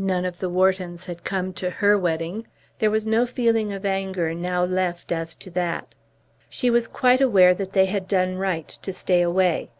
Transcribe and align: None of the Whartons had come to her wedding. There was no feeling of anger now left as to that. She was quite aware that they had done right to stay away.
None 0.00 0.24
of 0.24 0.40
the 0.40 0.50
Whartons 0.50 1.06
had 1.06 1.22
come 1.22 1.52
to 1.52 1.70
her 1.70 1.96
wedding. 1.96 2.48
There 2.80 2.90
was 2.90 3.06
no 3.06 3.24
feeling 3.24 3.72
of 3.72 3.86
anger 3.86 4.34
now 4.34 4.64
left 4.64 5.12
as 5.12 5.32
to 5.36 5.50
that. 5.50 5.94
She 6.48 6.70
was 6.70 6.88
quite 6.88 7.20
aware 7.20 7.54
that 7.54 7.72
they 7.72 7.86
had 7.86 8.08
done 8.08 8.36
right 8.36 8.66
to 8.66 8.92
stay 8.92 9.22
away. 9.22 9.70